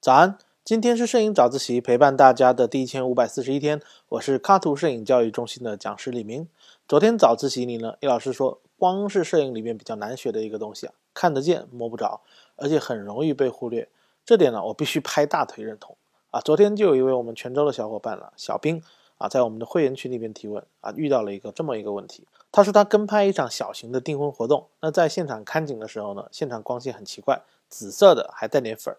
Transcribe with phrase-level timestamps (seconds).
[0.00, 6.48] 早安，今天是摄影早自习陪伴大家的第一千五百四十一天，我是卡图摄影教育中心的讲师李明。
[6.88, 12.22] 昨天早自习里呢，叶老师说，光是摄影里面比较难学的一个东西啊，看得见摸不着，
[12.56, 13.88] 而且很容易被忽略。
[14.24, 15.96] 这点呢，我必须拍大腿认同
[16.30, 16.40] 啊。
[16.40, 18.82] 昨天就有一位我们泉州的小伙伴了，小兵
[19.20, 22.26] 啊，在我们的会员群里边提问啊，遇到了一个这么一个问题。
[22.50, 28.96] 他说他跟拍一场小型的订婚活动，那在现场看景的时候呢，现场光线很奇怪，紫色的还带点粉儿。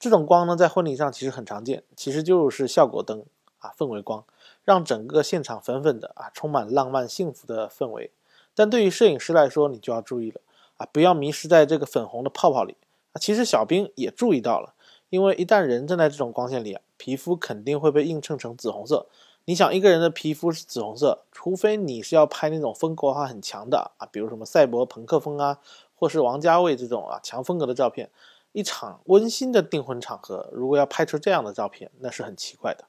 [0.00, 3.22] 这种光呢，在婚礼上其实很常见，其实就是效果灯
[3.58, 4.24] 啊，氛围光，
[4.64, 8.10] 让整个现场粉粉的啊，充满浪漫幸福的氛围。
[8.54, 10.40] 但对于摄影师来说，你就要注意了
[10.78, 12.76] 啊，不要迷失在这个粉红的泡泡里
[13.12, 13.20] 啊。
[13.20, 14.72] 其实小兵也注意到了，
[15.10, 19.06] 因为一旦人站在这种光线里啊，皮肤肯定会被映衬成紫红色。
[19.48, 25.56] 你想一个人的皮肤是紫红色，除非你是要拍那种风格化很强的啊，比如什么赛博朋克风啊，
[25.94, 28.10] 或是王家卫这种啊强风格的照片。
[28.52, 32.84] 一场温馨的订婚场合，如果要拍出这样的照片，那是很奇怪的。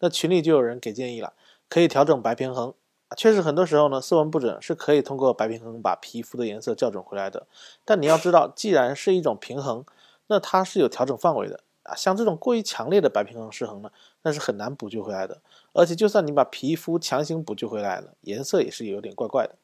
[0.00, 1.32] 那群里就有人给建议了，
[1.70, 2.74] 可以调整白平衡。
[3.16, 7.46] 确实，很多时候呢，色温不准是可以通过白平衡把皮肤的颜色校准回来的。
[7.86, 9.86] 但你要知道，既然是一种平衡，
[10.26, 11.94] 那它是有调整范围的啊。
[11.94, 13.90] 像这种过于强烈的白平衡失衡呢，
[14.26, 15.40] 那是很难补救回来的。
[15.72, 19.54] 而且，就算你把皮肤强行补救回来了，颜色也是有点怪怪的。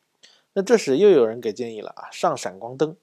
[0.52, 2.96] 那这时又有人给建议了啊，上闪光灯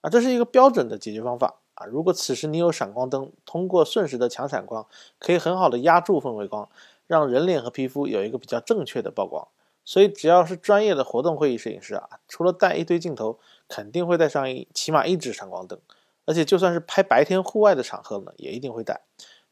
[0.00, 1.86] 啊，这是一个标准的解决方法啊。
[1.86, 4.84] 如果此时你有闪光灯，通过瞬时的强闪光，
[5.20, 6.68] 可以很好的压住氛围光，
[7.06, 9.46] 让人脸和皮肤有一个比较正确的曝光。
[9.84, 15.78] 所以，只要是专业的活动会议摄影师啊，除了带一堆镜头，肯定会带上一起码一支闪光灯。
[16.26, 19.02] 而且，就算是拍白天户外的场合呢，也一定会带。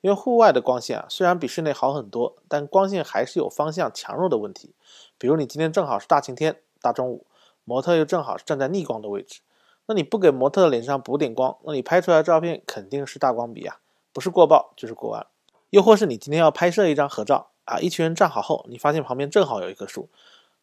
[0.02, 4.74] 因为户外的光线啊，虽然比室内好很多，但光线还是有方向强弱的问题。
[5.16, 7.24] 比如你今天正好是大晴天、大中午，
[7.64, 9.40] 模特又正好是站在逆光的位置，
[9.86, 13.78] 那你不给模特的脸上补点光，那你拍出来的照片肯定是大光比啊，
[14.12, 15.26] 不是过曝就是过暗。
[15.70, 20.08] 又或是你今天要拍摄一张合照啊，一群人站好后，你发现旁边正好有一棵树，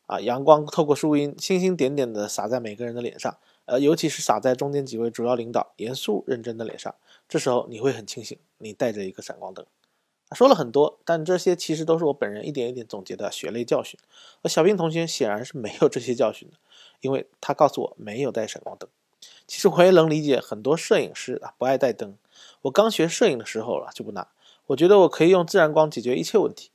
[0.05, 3.37] 啊，阳光透过树荫，星星点点的洒在每个人的脸上。
[3.65, 6.93] 呃，尤其是洒在中间几位主要领导严肃认真的脸上，
[7.29, 9.65] 这时候你会很清醒，你带着一个闪光灯。
[10.33, 13.99] 说了很多，但这些其实都是我本人一点一点总结的血泪教训。
[14.43, 16.57] 而小兵同学显然是没有这些教训的，
[17.01, 18.87] 因为他告诉我没有带闪光灯。
[19.47, 22.15] 其实我也能理解很多摄影师啊不爱带灯。
[22.61, 24.27] 我刚学摄影的时候了就不拿，
[24.67, 26.69] 我觉得我可以用自然光解决一切问题。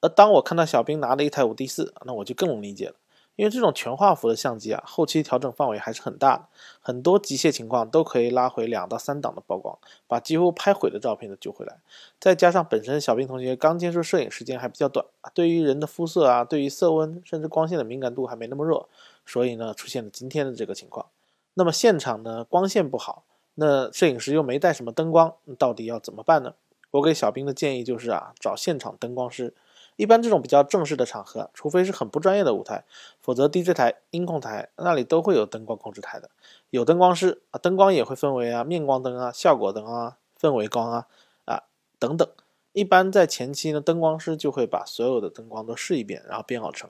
[0.00, 2.94] 而当我看到小兵拿了一台五 D 四，那我就更能理解了。
[3.36, 6.44] 因为这种全画幅的相机啊，后期调整范围还是很大的，
[6.80, 11.78] 很多极限情况都可以拉回两到三档的曝光，把几乎拍毁的照片都救回来。
[12.20, 18.88] 再加上本身小兵同学刚接触摄影时间还比较短，对于人的肤色啊，对于色温甚至光线的敏感度还没那么弱，
[19.24, 21.06] 所以呢，出现了今天的这个情况。
[21.54, 26.54] 那么现场呢，光线不好，那摄影师又没带什么灯光，到底要怎么办呢？
[26.90, 29.54] 我给小兵的建议就是啊，找现场灯光师。
[29.96, 32.84] 一般这种比较正式的场合，除非是很不专业的舞台，
[33.20, 36.30] 否则 DJ 台、音控台那里都会有灯光控制台的，
[36.70, 41.06] 有灯光师啊，灯光也会分为啊面光灯啊、效果灯啊、氛围光啊
[41.44, 41.62] 啊
[41.98, 42.28] 等等。
[42.72, 46.88] 一般在前期呢，灯光师就会把所有的灯光都试一遍，然后编好成，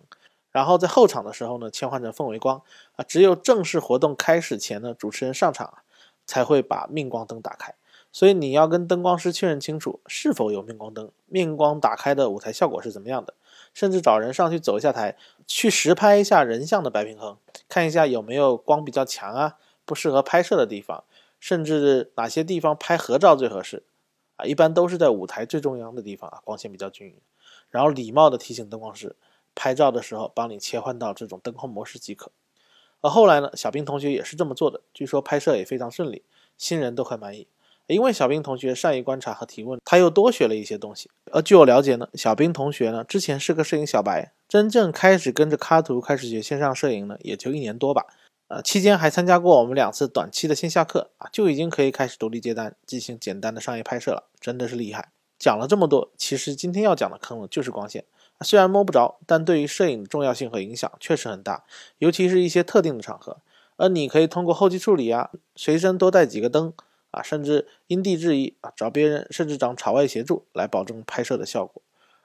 [0.52, 2.62] 然后在后场的时候呢，切换成氛围光
[2.94, 3.04] 啊。
[3.04, 5.78] 只有正式活动开始前呢，主持人上场
[6.24, 7.74] 才会把面光灯打开。
[8.12, 13.32] 所以你要跟灯光师确认清楚是否有面光灯，面光打开的舞台效果是怎么样的，
[13.72, 17.38] 甚至找人上去走一下台，去实拍一下人像的白平衡，
[17.70, 19.56] 看一下有没有光比较强啊，
[19.86, 21.04] 不适合拍摄的地方，
[21.40, 23.82] 甚至哪些地方拍合照最合适
[24.36, 27.16] 啊，一般都是在舞台最中央的地方啊，光线比较均匀，
[27.70, 29.16] 然后礼貌的提醒灯光师，
[29.54, 32.30] 拍照的时候帮你切换到这种灯光模式即可。
[33.00, 36.22] 而后来呢，小兵同学也是这么做的，据说拍摄也非常顺利，
[36.58, 37.48] 新人都很满意。
[37.92, 41.10] 因为小兵同学善于观察和提问，他又多学了一些东西。
[41.30, 48.06] 而据我了解呢，小兵同学呢之前是个摄影小白，真正开始跟着卡图开始学线上摄影呢，也就一年多吧。
[48.48, 55.10] 呃，期间还参加过我们两次短期的线下课啊，就已经可以开始独立接单，进行简单的商业拍摄了，真的是厉害。
[55.38, 58.04] 讲了这么多，其实今天要讲的坑呢，就是光线。
[58.42, 61.64] 虽然摸不着，但对于摄影的重要性和影响确实很大，
[61.98, 63.38] 尤其是一些特定的场合。
[63.76, 66.74] 而你可以通过后期处理啊，随身多带几个灯。
[67.12, 71.80] 啊，甚至因地制宜啊，找别人，甚至找场外协助来保证拍摄的效果。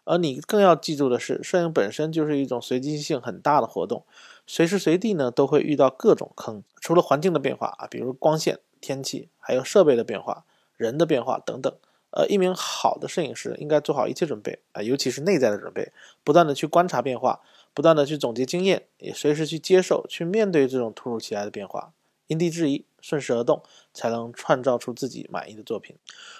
[0.05, 4.03] 而你更要记住的是，摄影本身就是一种随机性很大的活动，
[4.47, 6.63] 随时随地呢都会遇到各种坑。
[6.81, 10.45] 除了环境的变化啊，比如光线、天气，还有设备的变化、
[10.77, 11.71] 人的变化等等。
[12.11, 15.91] 呃，一名好的摄影师应该做好一切准备啊，尤其是内在的准备，
[16.23, 17.41] 不断的去观察变化，
[17.73, 21.91] 不断的去总结经验，也随时去接受、去面对这种突如其来的变化。
[22.27, 23.63] 因地制宜，顺势而动，
[23.93, 25.95] 才能创造出自己满意的作品。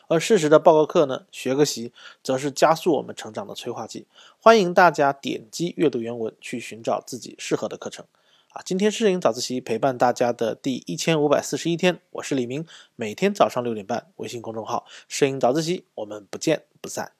[0.08, 1.92] 而适时的报告课呢，学个习，
[2.22, 4.08] 则是加速我们成长的催化剂。
[4.38, 8.06] 欢迎大家点击阅读原文去寻找自己适合的课程。
[8.50, 17.12] 啊，今天是摄影早自习陪伴大家的第一千五百四十一天，我是李明，每天早上六点半，微信公众号“摄影早自习”，我们不见不散。